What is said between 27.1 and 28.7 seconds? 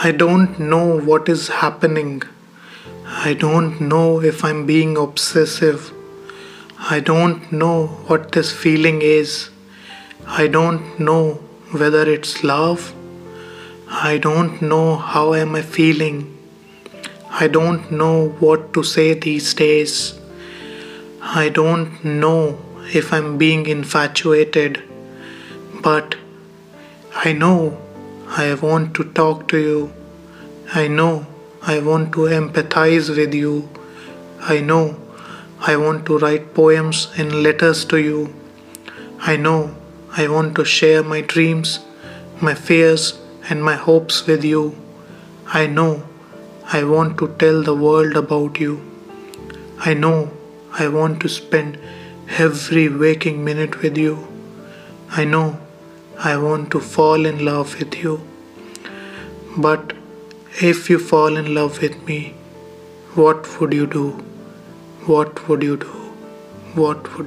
I know I